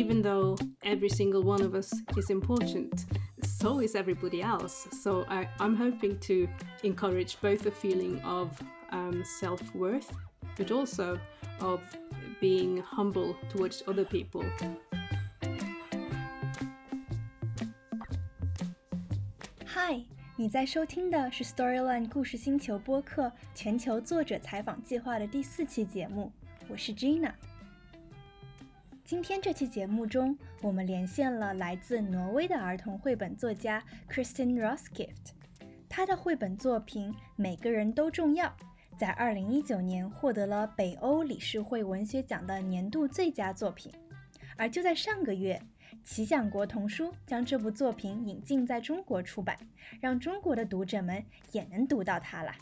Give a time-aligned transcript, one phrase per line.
[0.00, 3.04] even though every single one of us is important,
[3.42, 4.88] so is everybody else.
[5.02, 6.48] So I, am hoping to
[6.82, 8.48] encourage both a feeling of
[8.92, 10.10] um, self worth,
[10.56, 11.18] but also
[11.60, 11.80] of
[12.40, 14.42] being humble towards other people.
[19.66, 26.32] Hi，你在收听的是 Storyland 故事星球播客全球作者采访计划的第四期节目，
[26.68, 27.34] 我是 Gina。
[29.10, 35.32] 今天这期节目中，我们连线了来自挪威的儿童绘本作家 Kristin Roskilde。
[35.88, 38.46] 他的绘本作品《每个人都重要》
[38.96, 43.90] 在2019年获得了北欧理事会文学奖的年度最佳作品。
[44.56, 45.60] 而就在上个月，
[46.04, 49.58] 奇想国童书将这部作品引进在中国出版，
[50.00, 52.52] 让中国的读者们也能读到它了。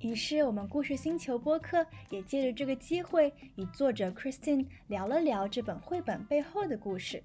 [0.00, 7.22] 于是，我们故事星球播客也借着这个机会，与作者 Christine 聊了聊这本绘本背后的故事。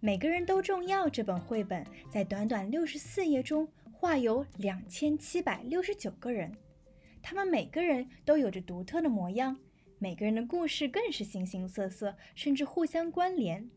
[0.00, 1.06] 每个人都重要。
[1.06, 6.50] 这本绘本在短短六十四页中，画有两千七百六十九个人，
[7.20, 9.58] 他们每个人都有着独特的模样，
[9.98, 13.68] 每个人的故事更是形形色色，甚至互相关联。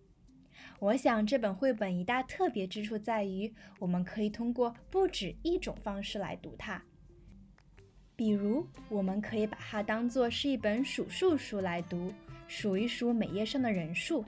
[0.80, 6.82] 我想，这本绘本一大特别之处在于，我们可以通过不止一种方式来读它。
[8.18, 12.12] 比如，我们可以把它当做是一本数数书来读，
[12.48, 14.26] 数一数每页上的人数。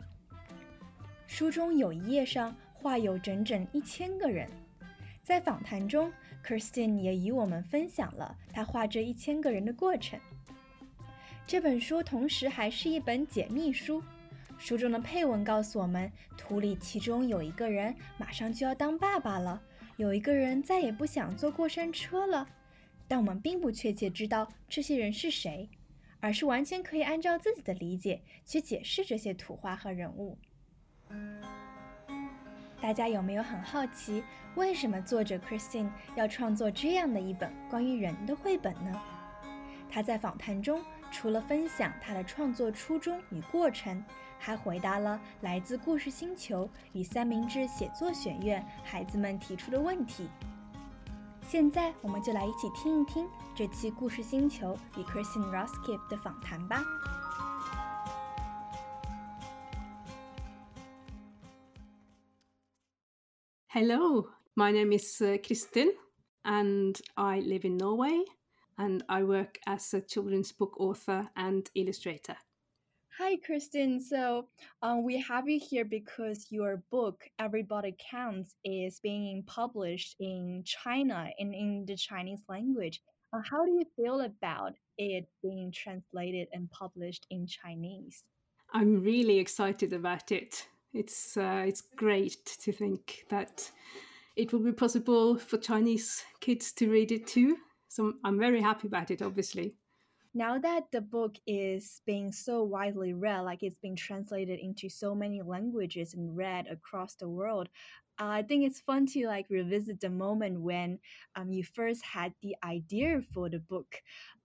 [1.26, 4.48] 书中有一页上画有整整一千个人。
[5.24, 6.12] 在访谈中
[6.46, 10.20] ，Kristin 也与我们分享了他画这一千个人的过程。
[11.48, 14.04] 这本书同时还是一本解密书，
[14.60, 19.60] 书中的配文告诉我们，图里其中有一个人马上就要当爸爸了，
[19.98, 22.48] 有一个人再也不想坐过山车了。
[23.10, 25.68] 但我们并不确切知道这些人是谁，
[26.20, 30.38] 而是完全可以按照自己的理解去解释这些图画和人物。
[32.80, 34.24] 大家有没有很好奇，
[34.56, 39.02] 为什么作者 Christine 要创作这样的一本关于人的绘本呢？
[39.90, 40.80] 他在访谈中
[41.12, 44.06] 除了分享他的创作初衷与过程，
[44.38, 50.30] 还回答了来自故事星球与三明治写作学院孩子们提出的问题。
[51.52, 56.84] 现在我们就来一起听一听这期《故事星球》与 Kristin Roskifte 的访谈吧。
[63.70, 65.88] Hello, my name is uh, Kristin,
[66.44, 68.26] and I live in Norway,
[68.78, 72.36] and I work as a children's book author and illustrator.
[73.22, 74.02] Hi, Kristin.
[74.02, 74.48] So
[74.82, 81.30] um, we have you here because your book, Everybody Counts, is being published in China
[81.38, 83.02] and in the Chinese language.
[83.34, 88.24] Uh, how do you feel about it being translated and published in Chinese?
[88.74, 90.66] I'm really excited about it.
[90.94, 93.70] It's uh, it's great to think that
[94.38, 97.58] it will be possible for Chinese kids to read it too.
[97.90, 99.76] So I'm very happy about it, obviously
[100.34, 105.16] now that the book is being so widely read, like it's been translated into so
[105.16, 107.70] many languages and read across the world,
[108.20, 111.00] uh, I think it's fun to like revisit the moment when
[111.36, 113.96] um, you first had the idea for the book.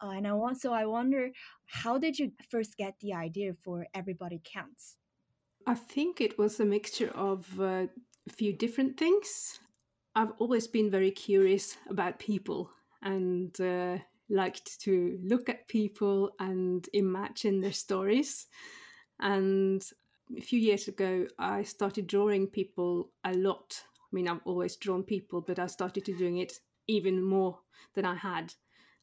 [0.03, 1.31] Uh, and I want, so I wonder,
[1.67, 4.97] how did you first get the idea for Everybody Counts?
[5.66, 7.87] I think it was a mixture of uh,
[8.28, 9.59] a few different things.
[10.15, 12.71] I've always been very curious about people
[13.03, 13.99] and uh,
[14.29, 18.47] liked to look at people and imagine their stories.
[19.21, 19.83] And
[20.37, 23.83] a few years ago, I started drawing people a lot.
[24.01, 27.59] I mean, I've always drawn people, but I started to doing it even more
[27.95, 28.55] than I had.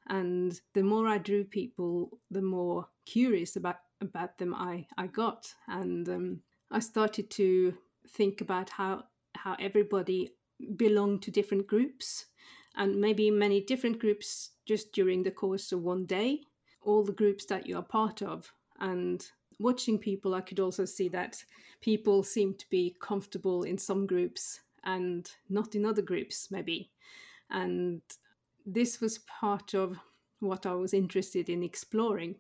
[0.08, 5.54] And the more I drew people, the more curious about about them I I got,
[5.68, 7.78] and um, I started to
[8.10, 9.04] think about how
[9.36, 10.31] how everybody
[10.76, 12.26] belonged to different groups,
[12.76, 16.40] and maybe many different groups just during the course of one day,
[16.82, 18.54] all the groups that you are part of.
[18.80, 19.22] And
[19.60, 21.44] watching people, I could also see that
[21.81, 26.90] people seem to be comfortable in some groups and not in other groups, maybe.
[27.50, 28.01] And
[28.66, 29.98] this was part of
[30.40, 32.36] what I was interested in exploring.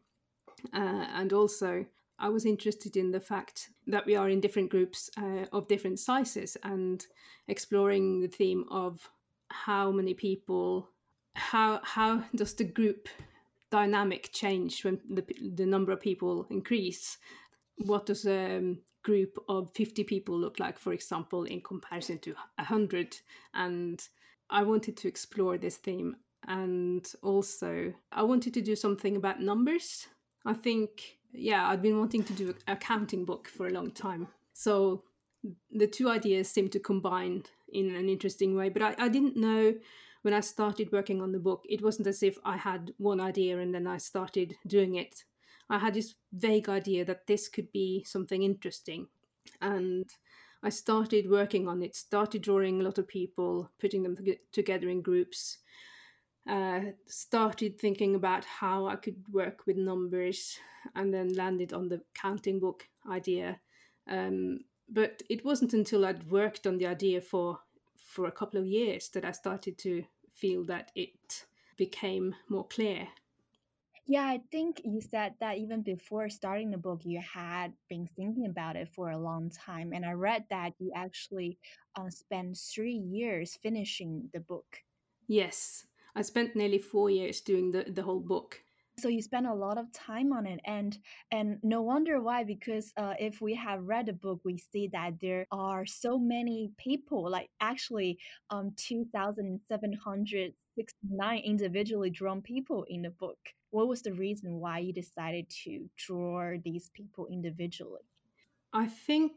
[0.73, 1.85] Uh, and also,
[2.17, 5.99] I was interested in the fact that we are in different groups uh, of different
[5.99, 7.05] sizes and
[7.49, 9.09] exploring the theme of
[9.49, 10.87] how many people
[11.33, 13.07] how how does the group
[13.69, 15.23] dynamic change when the
[15.55, 17.17] the number of people increase?
[17.77, 22.35] What does a um, group of 50 people look like, for example, in comparison to
[22.57, 23.17] 100?
[23.55, 23.99] And
[24.49, 26.17] I wanted to explore this theme.
[26.47, 30.07] And also, I wanted to do something about numbers.
[30.45, 34.27] I think yeah, I'd been wanting to do a counting book for a long time.
[34.53, 35.03] So
[35.71, 38.69] the two ideas seem to combine in an interesting way.
[38.69, 39.73] But I, I didn't know
[40.21, 43.59] when I started working on the book, it wasn't as if I had one idea
[43.59, 45.23] and then I started doing it.
[45.69, 49.07] I had this vague idea that this could be something interesting.
[49.61, 50.05] And
[50.63, 54.17] I started working on it, started drawing a lot of people, putting them
[54.51, 55.57] together in groups,
[56.47, 60.57] uh, started thinking about how I could work with numbers,
[60.95, 63.59] and then landed on the counting book idea.
[64.09, 64.59] Um,
[64.89, 67.59] but it wasn't until I'd worked on the idea for
[68.11, 70.03] for a couple of years that I started to
[70.33, 71.45] feel that it
[71.77, 73.07] became more clear.
[74.05, 78.45] Yeah, I think you said that even before starting the book, you had been thinking
[78.47, 79.93] about it for a long time.
[79.93, 81.57] And I read that you actually
[81.95, 84.83] uh, spent three years finishing the book.
[85.27, 88.61] Yes, I spent nearly four years doing the, the whole book
[89.01, 90.97] so you spend a lot of time on it and
[91.31, 95.13] and no wonder why because uh, if we have read the book we see that
[95.19, 98.17] there are so many people like actually
[98.49, 103.37] um 2769 individually drawn people in the book.
[103.71, 108.01] What was the reason why you decided to draw these people individually?
[108.73, 109.33] I think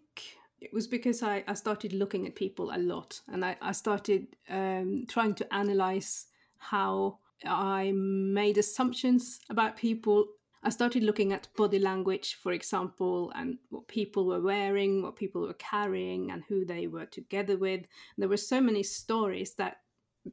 [0.61, 4.37] it was because I, I started looking at people a lot and I, I started
[4.49, 6.27] um, trying to analyze
[6.59, 10.27] how I made assumptions about people.
[10.63, 15.43] I started looking at body language, for example, and what people were wearing, what people
[15.43, 17.83] were carrying, and who they were together with.
[18.17, 19.79] There were so many stories that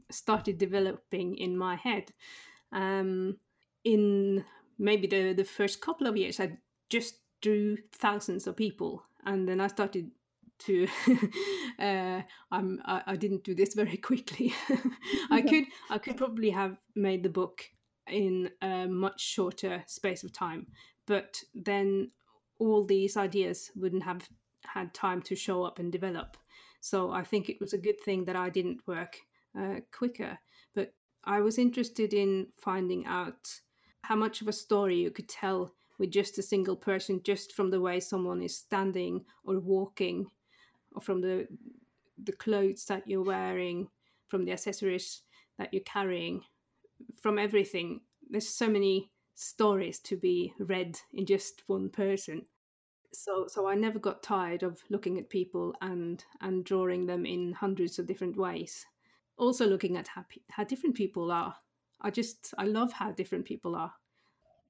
[0.10, 2.12] started developing in my head.
[2.72, 3.38] Um,
[3.84, 4.46] in
[4.78, 6.58] maybe the, the first couple of years, I
[6.90, 10.12] just drew thousands of people, and then I started
[10.66, 10.88] to
[11.80, 12.22] uh,
[12.52, 14.54] I'm, I, I, didn't do this very quickly.
[15.30, 17.64] I could I could probably have made the book
[18.08, 20.68] in a much shorter space of time,
[21.08, 22.12] but then
[22.60, 24.28] all these ideas wouldn't have
[24.66, 26.38] had time to show up and develop.
[26.82, 29.18] So I think it was a good thing that I didn't work
[29.58, 30.38] uh, quicker.
[30.76, 30.94] But
[31.24, 33.50] I was interested in finding out
[34.04, 37.70] how much of a story you could tell with just a single person, just from
[37.70, 40.26] the way someone is standing or walking
[40.94, 41.48] or from the
[42.24, 43.90] the clothes that you're wearing,
[44.28, 45.24] from the accessories
[45.58, 46.42] that you're carrying,
[47.22, 48.02] from everything.
[48.30, 52.46] There's so many stories to be read in just one person.
[53.14, 57.54] So so I never got tired of looking at people and and drawing them in
[57.54, 58.86] hundreds of different ways.
[59.38, 61.56] Also looking at how, how different people are.
[62.02, 63.94] I just I love how different people are.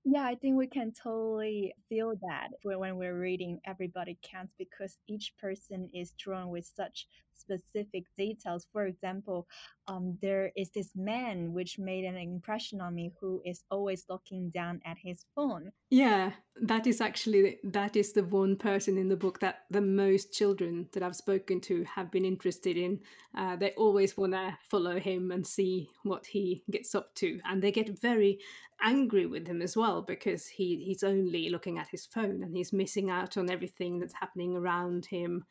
[0.04, 5.34] Yeah, I think we can totally feel that when we're reading Everybody Counts because each
[5.38, 7.06] person is drawn with such
[7.42, 8.68] specific details.
[8.72, 9.48] For example,
[9.88, 14.50] um, there is this man which made an impression on me who is always looking
[14.52, 15.72] down at his phone.
[15.90, 20.34] Yeah, that is actually that is the one person in the book that the most
[20.34, 23.00] children that I've spoken to have been interested in.
[23.36, 27.62] Uh, they always want to follow him and see what he gets up to, and
[27.62, 28.40] they get very
[28.84, 32.74] angry with him as well because he he's only looking at his phone and he's
[32.74, 35.46] missing out on everything that's happening around him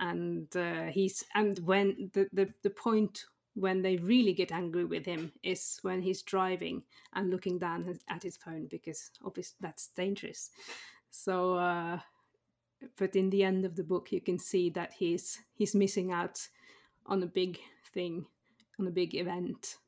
[0.00, 5.06] and uh, he's and when the, the the point when they really get angry with
[5.06, 6.82] him is when he's driving
[7.14, 10.50] and looking down at his phone because obviously that's dangerous.
[11.10, 11.98] So uh,
[12.98, 16.38] but in the end of the book you can see that he's he's missing out
[17.06, 17.58] on a big
[17.94, 18.26] thing
[18.78, 19.78] on a big event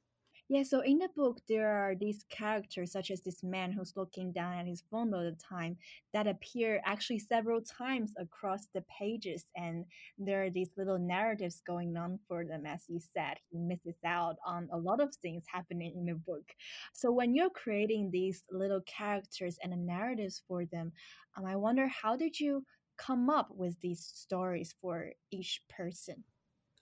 [0.51, 4.33] yeah, so in the book, there are these characters, such as this man who's looking
[4.33, 5.77] down at his phone all the time,
[6.15, 9.45] that appear actually several times across the pages.
[9.57, 9.85] And
[10.17, 13.37] there are these little narratives going on for them, as you said.
[13.51, 16.51] He misses out on a lot of things happening in the book.
[16.95, 20.93] So when you're creating these little characters and the narratives for them,
[21.37, 22.65] um, I wonder how did you
[22.97, 26.25] come up with these stories for each person?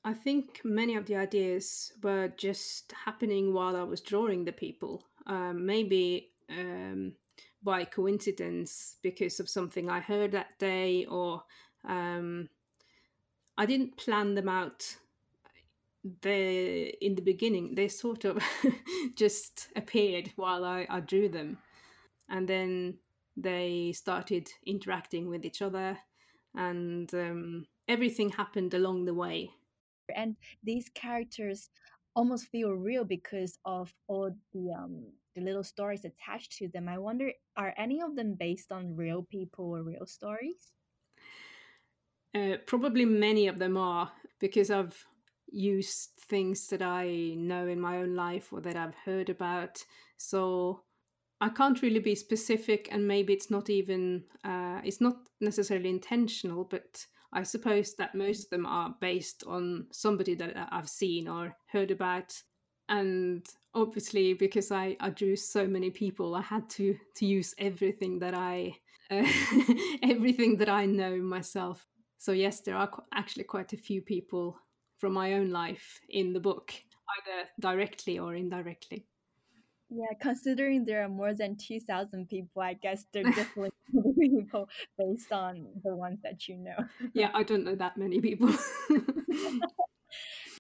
[0.06, 5.02] I think many of the ideas were just happening while I was drawing the people.
[5.26, 7.14] Um, maybe um,
[7.60, 11.42] by coincidence because of something I heard that day, or
[11.84, 12.48] um,
[13.58, 14.96] I didn't plan them out.
[16.22, 18.38] They in the beginning they sort of
[19.16, 21.58] just appeared while I, I drew them,
[22.28, 22.98] and then
[23.36, 25.98] they started interacting with each other,
[26.54, 29.50] and um, everything happened along the way
[30.14, 31.70] and these characters
[32.14, 36.88] almost feel real because of all the um the little stories attached to them.
[36.88, 40.72] I wonder, are any of them based on real people or real stories?
[42.34, 45.06] Uh, probably many of them are because I've
[45.48, 49.84] used things that I know in my own life or that I've heard about.
[50.18, 50.84] So
[51.40, 56.64] I can't really be specific, and maybe it's not even uh, it's not necessarily intentional,
[56.64, 61.54] but I suppose that most of them are based on somebody that I've seen or
[61.66, 62.32] heard about,
[62.88, 68.20] and obviously because I, I drew so many people, I had to to use everything
[68.20, 68.76] that I
[69.10, 69.26] uh,
[70.02, 71.86] everything that I know myself.
[72.16, 74.58] So yes, there are actually quite a few people
[74.96, 76.72] from my own life in the book,
[77.18, 79.04] either directly or indirectly.
[79.90, 83.75] Yeah, considering there are more than 2,000 people, I guess there definitely
[84.20, 84.68] people
[84.98, 86.76] based on the ones that you know.
[87.12, 88.50] yeah, I don't know that many people.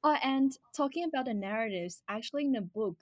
[0.04, 2.96] Oh, and talking about the narratives, actually in the book,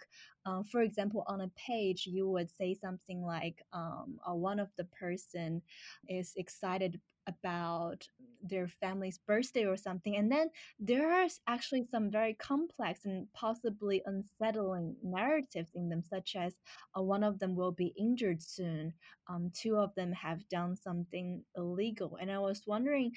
[0.46, 4.68] um, for example, on a page, you would say something like, um, uh, one of
[4.76, 5.62] the person
[6.08, 8.06] is excited about
[8.44, 10.16] their family's birthday or something.
[10.16, 16.36] And then there are actually some very complex and possibly unsettling narratives in them, such
[16.36, 16.54] as
[16.96, 18.92] uh, one of them will be injured soon,
[19.28, 22.18] um, two of them have done something illegal.
[22.20, 23.12] And I was wondering,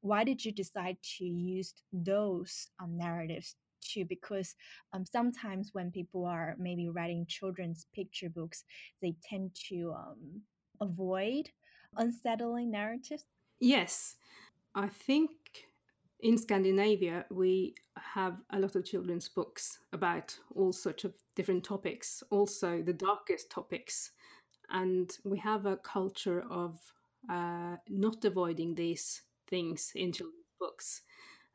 [0.00, 4.54] why did you decide to use those um, narratives too because
[4.94, 8.64] um, sometimes when people are maybe writing children's picture books
[9.02, 10.40] they tend to um,
[10.80, 11.50] avoid
[11.96, 13.24] unsettling narratives
[13.60, 14.16] Yes,
[14.74, 15.30] I think
[16.20, 22.22] in Scandinavia we have a lot of children's books about all sorts of different topics,
[22.30, 24.12] also the darkest topics.
[24.70, 26.80] And we have a culture of
[27.30, 31.02] uh, not avoiding these things in children's books.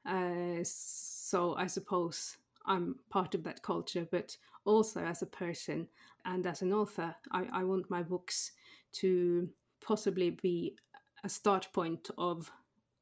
[0.05, 5.87] Uh, so I suppose I'm part of that culture, but also as a person
[6.25, 8.51] and as an author, I, I want my books
[8.93, 9.49] to
[9.81, 10.75] possibly be
[11.23, 12.49] a start point of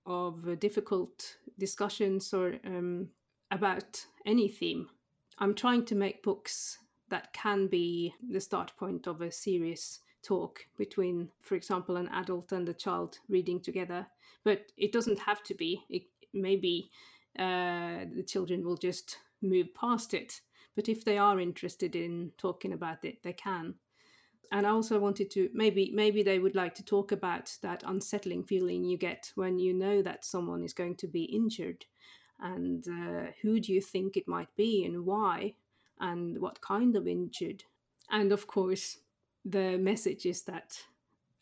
[0.07, 3.09] of difficult discussions or um,
[3.51, 4.89] about any theme.
[5.37, 10.65] I'm trying to make books that can be the start point of a serious talk
[10.77, 14.07] between, for example, an adult and a child reading together.
[14.43, 15.83] But it doesn't have to be.
[15.89, 16.89] It, maybe
[17.37, 20.41] uh, the children will just move past it.
[20.75, 23.75] But if they are interested in talking about it, they can
[24.51, 28.43] and I also wanted to maybe maybe they would like to talk about that unsettling
[28.43, 31.85] feeling you get when you know that someone is going to be injured,
[32.39, 35.53] and uh, who do you think it might be and why,
[35.99, 37.63] and what kind of injured,
[38.09, 38.97] and of course
[39.45, 40.77] the message is that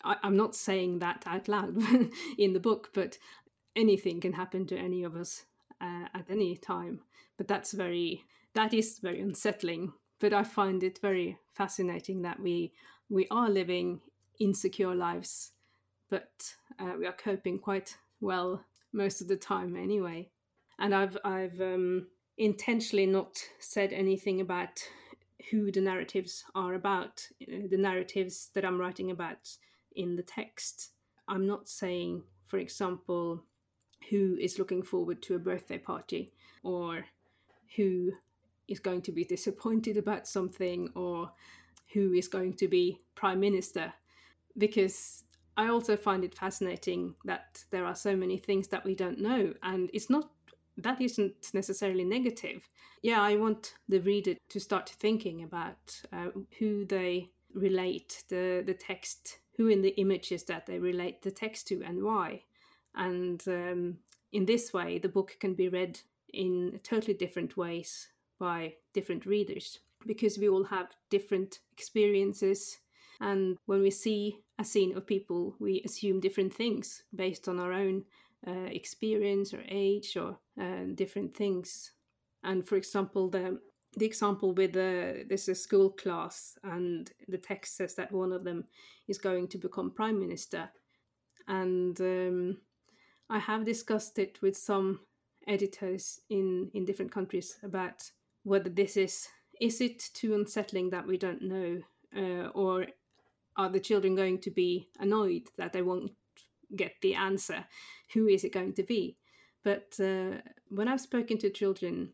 [0.03, 1.77] I, I'm not saying that out loud
[2.37, 3.17] in the book, but
[3.75, 5.45] anything can happen to any of us
[5.81, 7.01] uh, at any time.
[7.37, 9.93] But that's very that is very unsettling.
[10.19, 12.71] But I find it very fascinating that we
[13.09, 14.01] we are living
[14.39, 15.51] insecure lives,
[16.09, 20.29] but uh, we are coping quite well most of the time anyway.
[20.79, 22.07] And I've I've um,
[22.37, 24.81] intentionally not said anything about
[25.51, 29.49] who the narratives are about, uh, the narratives that I'm writing about
[29.95, 30.91] in the text.
[31.27, 33.43] I'm not saying, for example,
[34.09, 36.33] who is looking forward to a birthday party
[36.63, 37.05] or
[37.75, 38.11] who
[38.67, 41.31] is going to be disappointed about something or
[41.95, 43.91] who is going to be prime minister
[44.57, 45.23] because
[45.57, 49.53] I also find it fascinating that there are so many things that we don't know
[49.63, 50.29] and it's not
[50.77, 52.67] that isn't necessarily negative.
[53.01, 58.73] Yeah, I want the reader to start thinking about uh, who they relate the the
[58.73, 62.43] text, who in the images that they relate the text to, and why.
[62.95, 63.97] And um,
[64.33, 65.97] in this way, the book can be read
[66.33, 72.77] in totally different ways by different readers because we all have different experiences.
[73.21, 77.73] And when we see a scene of people, we assume different things based on our
[77.73, 78.03] own
[78.47, 81.91] uh, experience or age or uh, different things.
[82.43, 83.59] And for example, the
[83.97, 88.43] the example with the there's a school class and the text says that one of
[88.43, 88.65] them
[89.07, 90.69] is going to become prime minister,
[91.47, 92.57] and um,
[93.29, 94.99] I have discussed it with some
[95.47, 98.11] editors in in different countries about
[98.43, 99.27] whether this is
[99.59, 101.81] is it too unsettling that we don't know,
[102.15, 102.87] uh, or
[103.57, 106.11] are the children going to be annoyed that they won't
[106.75, 107.65] get the answer?
[108.13, 109.17] Who is it going to be?
[109.63, 112.13] But uh, when I've spoken to children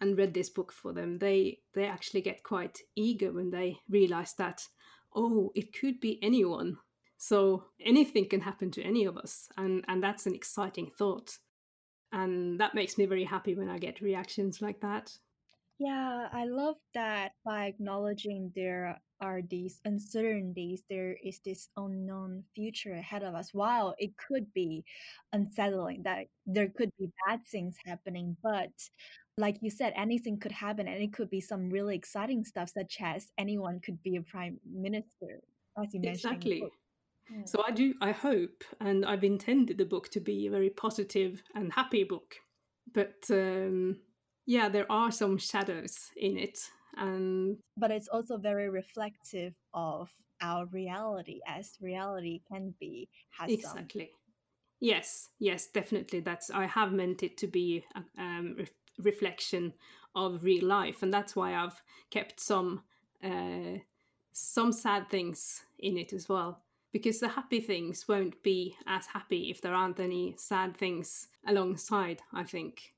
[0.00, 4.34] and read this book for them, they they actually get quite eager when they realize
[4.34, 4.66] that
[5.14, 6.78] oh, it could be anyone.
[7.16, 11.38] So anything can happen to any of us, and and that's an exciting thought,
[12.12, 15.18] and that makes me very happy when I get reactions like that.
[15.78, 22.94] Yeah, I love that by acknowledging there are these uncertainties, there is this unknown future
[22.94, 23.50] ahead of us.
[23.52, 24.84] While it could be
[25.32, 28.70] unsettling, that there could be bad things happening, but
[29.36, 32.98] like you said, anything could happen and it could be some really exciting stuff, such
[33.00, 35.40] as anyone could be a prime minister,
[35.80, 36.34] as you mentioned.
[36.34, 36.64] Exactly.
[37.44, 41.42] So I do, I hope, and I've intended the book to be a very positive
[41.54, 42.34] and happy book.
[42.92, 43.98] But um,
[44.48, 46.58] yeah, there are some shadows in it.
[46.96, 50.08] And but it's also very reflective of
[50.40, 54.20] our reality as reality can be has exactly some...
[54.80, 58.68] yes yes definitely that's i have meant it to be a um, re-
[59.00, 59.72] reflection
[60.14, 62.80] of real life and that's why i've kept some
[63.24, 63.76] uh,
[64.32, 66.62] some sad things in it as well
[66.92, 72.22] because the happy things won't be as happy if there aren't any sad things alongside
[72.32, 72.92] i think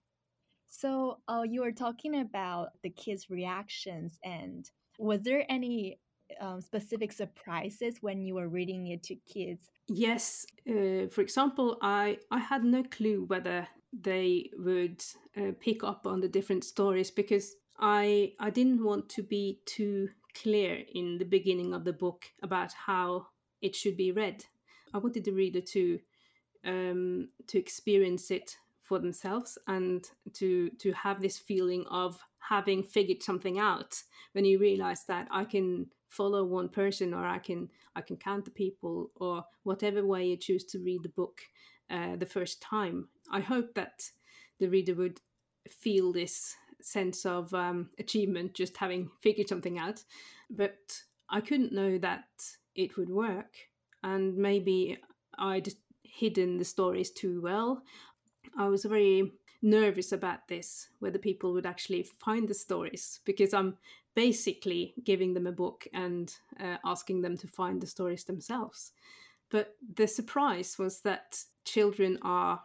[0.71, 5.99] so uh, you were talking about the kids reactions and was there any
[6.41, 9.71] um, specific surprises when you were reading it to kids?
[9.89, 10.47] Yes.
[10.69, 15.03] Uh, for example, I, I had no clue whether they would
[15.37, 20.11] uh, pick up on the different stories because I I didn't want to be too
[20.35, 23.27] clear in the beginning of the book about how
[23.61, 24.45] it should be read.
[24.95, 25.99] I wanted the reader to
[26.65, 28.57] um, to experience it
[28.91, 34.03] for themselves and to to have this feeling of having figured something out.
[34.33, 38.45] When you realize that I can follow one person or i can i can count
[38.45, 41.41] the people or whatever way you choose to read the book
[41.89, 44.03] uh, the first time i hope that
[44.59, 45.21] the reader would
[45.69, 50.03] feel this sense of um, achievement just having figured something out.
[50.51, 50.79] But
[51.29, 52.25] i couldn't know that
[52.75, 53.55] it would work
[54.03, 54.99] and maybe
[55.39, 55.69] i'd
[56.03, 57.83] hidden the stories too well
[58.59, 63.77] i was very nervous about this whether people would actually find the stories because i'm
[64.15, 68.93] basically giving them a book and uh, asking them to find the stories themselves.
[69.51, 72.61] But the surprise was that children are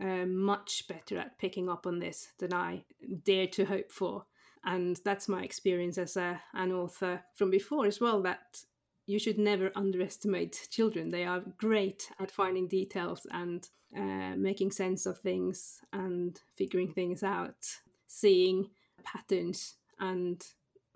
[0.00, 2.84] uh, much better at picking up on this than I
[3.24, 4.24] dared to hope for.
[4.64, 8.60] And that's my experience as a, an author from before as well that
[9.06, 11.10] you should never underestimate children.
[11.10, 17.22] They are great at finding details and uh, making sense of things and figuring things
[17.22, 17.66] out,
[18.08, 18.70] seeing
[19.04, 20.44] patterns and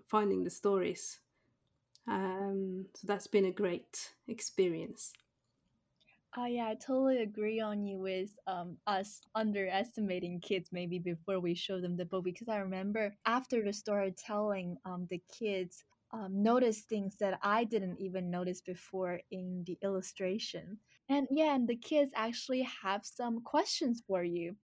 [0.05, 1.19] finding the stories.
[2.07, 5.13] Um, so that's been a great experience.
[6.37, 11.53] Oh yeah, I totally agree on you with um, us underestimating kids maybe before we
[11.53, 15.83] show them the book because I remember after the storytelling, um, the kids
[16.13, 20.77] um, notice things that I didn't even notice before in the illustration.
[21.09, 24.55] And yeah, and the kids actually have some questions for you.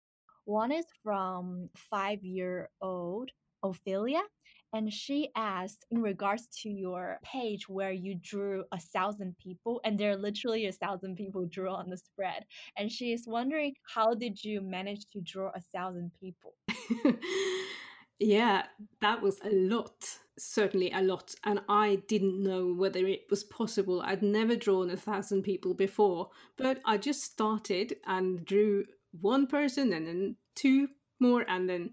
[0.44, 3.30] One is from five year old
[3.62, 4.22] Ophelia,
[4.72, 9.98] and she asked in regards to your page where you drew a thousand people and
[9.98, 12.44] there are literally a thousand people drew on the spread
[12.76, 16.54] and she is wondering how did you manage to draw a thousand people
[18.18, 18.64] yeah
[19.00, 24.00] that was a lot certainly a lot and i didn't know whether it was possible.
[24.02, 28.84] I'd never drawn a thousand people before but i just started and drew
[29.20, 30.88] one person and then two
[31.20, 31.90] more and then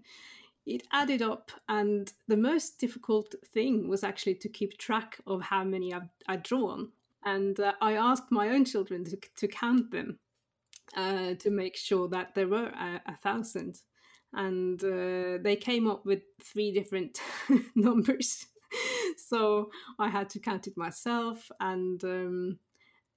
[0.64, 5.62] it added up and the most difficult thing was actually to keep track of how
[5.62, 6.90] many I'd, I'd drawn
[7.24, 10.18] and uh, i asked my own children to, to count them
[10.96, 13.80] uh, to make sure that there were a, a thousand
[14.36, 17.20] and uh, they came up with three different
[17.74, 18.46] numbers.
[19.16, 22.58] So i had to count it myself and um,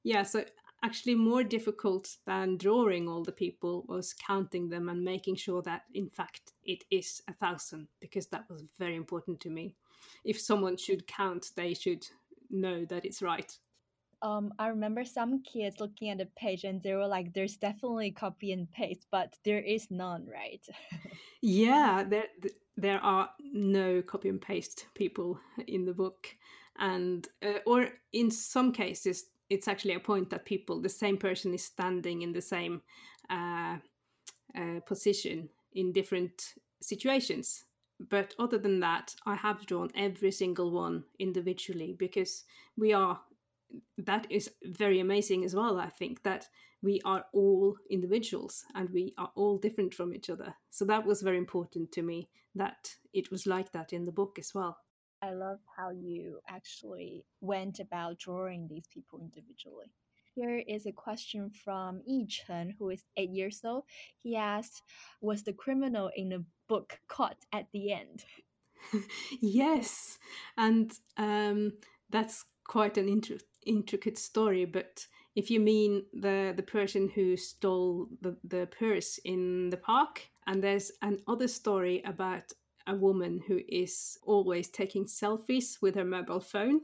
[0.03, 0.43] yeah so
[0.83, 5.83] actually more difficult than drawing all the people was counting them and making sure that
[5.93, 9.75] in fact it is a thousand because that was very important to me.
[10.23, 12.07] If someone should count they should
[12.49, 13.55] know that it's right
[14.21, 18.11] um, I remember some kids looking at the page and they were like, "There's definitely
[18.11, 20.65] copy and paste, but there is none, right?"
[21.41, 22.27] yeah, there
[22.77, 26.27] there are no copy and paste people in the book,
[26.77, 31.53] and uh, or in some cases it's actually a point that people, the same person
[31.53, 32.81] is standing in the same
[33.29, 33.77] uh,
[34.57, 37.65] uh, position in different situations.
[38.09, 42.45] But other than that, I have drawn every single one individually because
[42.77, 43.19] we are,
[43.97, 45.79] that is very amazing as well.
[45.79, 46.47] I think that
[46.81, 50.55] we are all individuals and we are all different from each other.
[50.69, 54.37] So that was very important to me that it was like that in the book
[54.39, 54.77] as well.
[55.21, 59.91] I love how you actually went about drawing these people individually.
[60.33, 63.83] Here is a question from Yi Chen, who is eight years old.
[64.23, 64.83] He asked,
[65.19, 68.23] Was the criminal in the book caught at the end?
[69.41, 70.17] yes,
[70.55, 71.73] and um,
[72.09, 74.65] that's quite an inter- intricate story.
[74.65, 75.05] But
[75.35, 80.61] if you mean the, the person who stole the, the purse in the park, and
[80.61, 82.51] there's another story about
[82.87, 86.81] a woman who is always taking selfies with her mobile phone.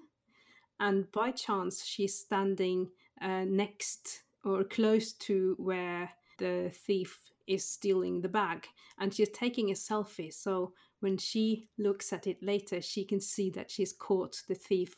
[0.79, 2.89] And by chance, she's standing
[3.21, 8.67] uh, next or close to where the thief is stealing the bag.
[8.99, 10.33] And she's taking a selfie.
[10.33, 14.95] So when she looks at it later, she can see that she's caught the thief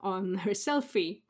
[0.00, 1.22] on her selfie.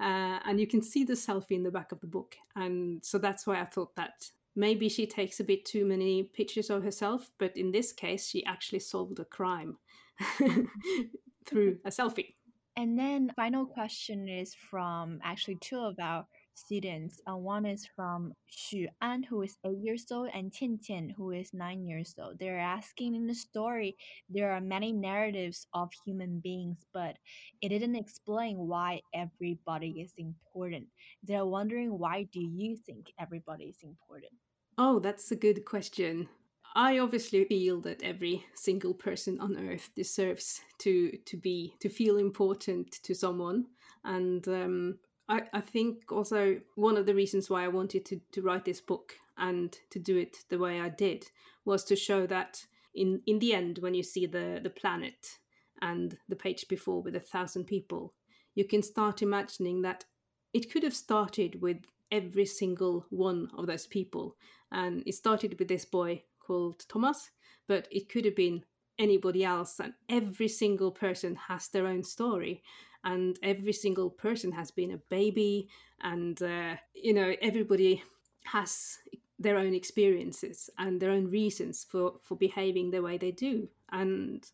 [0.00, 2.36] Uh, and you can see the selfie in the back of the book.
[2.56, 6.70] And so that's why I thought that maybe she takes a bit too many pictures
[6.70, 9.76] of herself, but in this case, she actually solved a crime
[11.46, 12.34] through a selfie.
[12.76, 16.26] And then final question is from actually two of our
[16.60, 17.20] students.
[17.28, 21.30] Uh, one is from Xu An, who is eight years old, and Tian Tian, who
[21.30, 22.38] is nine years old.
[22.38, 23.96] They're asking in the story,
[24.28, 27.16] there are many narratives of human beings, but
[27.62, 30.86] it didn't explain why everybody is important.
[31.22, 34.32] They're wondering why do you think everybody is important?
[34.78, 36.28] Oh, that's a good question.
[36.74, 42.16] I obviously feel that every single person on earth deserves to to be to feel
[42.16, 43.66] important to someone,
[44.04, 44.98] and um,
[45.30, 48.80] I, I think also one of the reasons why I wanted to, to write this
[48.80, 51.24] book and to do it the way I did
[51.64, 55.38] was to show that in, in the end, when you see the, the planet
[55.80, 58.12] and the page before with a thousand people,
[58.56, 60.04] you can start imagining that
[60.52, 61.78] it could have started with
[62.10, 64.36] every single one of those people.
[64.72, 67.30] And it started with this boy called Thomas,
[67.68, 68.64] but it could have been
[69.00, 72.62] anybody else, and every single person has their own story
[73.02, 75.68] and every single person has been a baby
[76.02, 78.02] and uh, you know everybody
[78.44, 78.98] has
[79.38, 83.66] their own experiences and their own reasons for for behaving the way they do.
[83.90, 84.46] And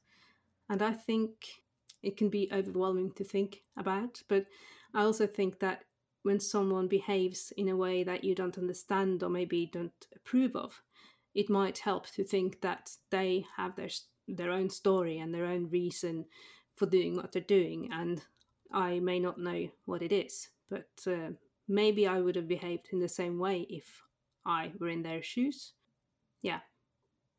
[0.69, 1.47] and i think
[2.03, 4.47] it can be overwhelming to think about but
[4.95, 5.85] i also think that
[6.23, 10.83] when someone behaves in a way that you don't understand or maybe don't approve of
[11.35, 13.91] it might help to think that they have their
[14.29, 16.25] their own story and their own reason
[16.75, 18.23] for doing what they're doing and
[18.73, 21.31] I may not know what it is, but uh,
[21.69, 24.03] maybe I would have behaved in the same way if
[24.45, 25.73] I were in their shoes.
[26.43, 26.61] Yeah.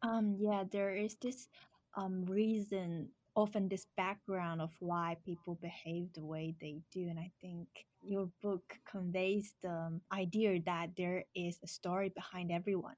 [0.04, 0.38] Um.
[0.40, 0.64] Yeah.
[0.70, 1.48] There is this
[1.96, 7.32] um reason, often this background of why people behave the way they do, and I
[7.42, 7.68] think
[8.02, 12.96] your book conveys the idea that there is a story behind everyone.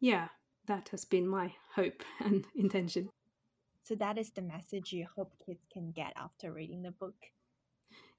[0.00, 0.28] Yeah,
[0.66, 3.08] that has been my hope and intention.
[3.82, 7.16] So that is the message you hope kids can get after reading the book.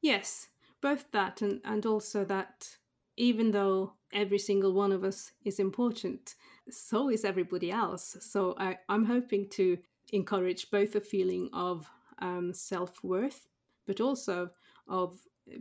[0.02, 0.50] Yes,
[0.82, 2.68] both that and, and also that
[3.16, 6.36] even though every single one of us is important,
[6.70, 8.18] so is everybody else.
[8.20, 9.78] So I, I'm hoping to
[10.12, 13.48] encourage both a feeling of um, self worth,
[13.88, 14.50] but also
[14.88, 15.20] of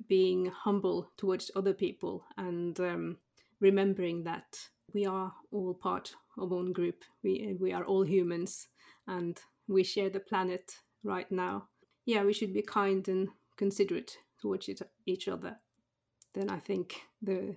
[0.08, 3.16] being humble towards other people and um,
[3.60, 4.58] remembering that
[4.94, 7.04] we are all part of one group.
[7.22, 8.68] We we are all humans,
[9.06, 9.40] and
[9.72, 11.68] we share the planet right now.
[12.04, 14.68] Yeah, we should be kind and considerate towards
[15.06, 15.56] each other,
[16.34, 17.56] then I think the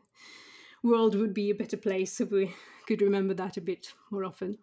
[0.83, 2.53] world would be a better place if we
[2.87, 4.59] could remember that a bit more often.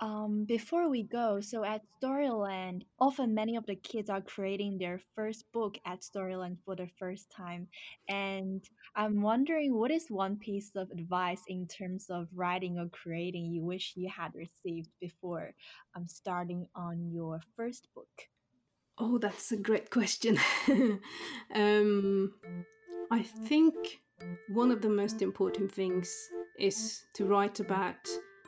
[0.00, 5.00] Um, before we go, so at Storyland, often many of the kids are creating their
[5.16, 7.66] first book at Storyland for the first time.
[8.08, 8.62] And
[8.94, 13.64] I'm wondering what is one piece of advice in terms of writing or creating you
[13.64, 15.52] wish you had received before
[15.96, 18.08] um, starting on your first book?
[18.98, 20.38] Oh, that's a great question.
[21.54, 22.34] um,
[23.10, 23.74] I think
[24.48, 26.12] one of the most important things
[26.58, 27.96] is to write about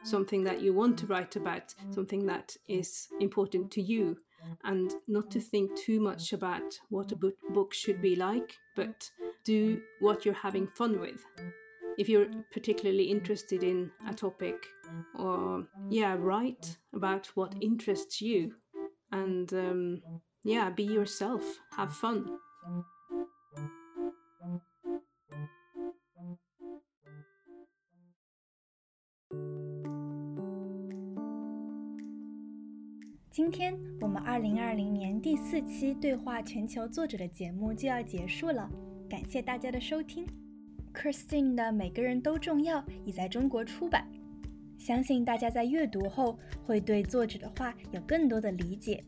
[0.02, 4.16] something that you want to write about, something that is important to you,
[4.64, 7.18] and not to think too much about what a
[7.52, 9.10] book should be like, but
[9.44, 11.24] do what you're having fun with.
[11.98, 14.66] If you're particularly interested in a topic,
[15.18, 18.54] or yeah, write about what interests you,
[19.12, 20.02] and um,
[20.44, 21.44] yeah, be yourself,
[21.76, 22.38] have fun.
[34.30, 38.70] 二零二零年第四期对话全球作者的节目就要结束了，
[39.08, 40.24] 感谢大家的收听。
[40.94, 44.06] Christine 的《每个人都重要》已在中国出版，
[44.78, 49.02] 相信大家在阅读后会对作者的话有更多的理解。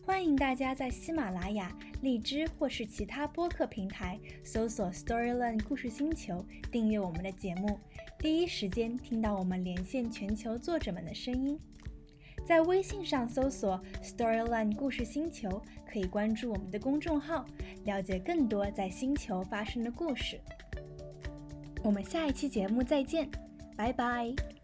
[0.00, 7.76] 欢迎大家在喜马拉雅、荔枝或是其他播客平台搜索 Storyland 故事星球，订阅我们的节目，
[8.20, 11.58] 第一时间听到我们连线全球作者们的声音。
[12.48, 17.44] 在微信上搜索 Storyline 故事星球，可以关注我们的公众号，
[17.84, 20.40] 了解更多在星球发生的故事。
[21.84, 23.28] 我们下一期节目再见，
[23.76, 24.57] 拜拜。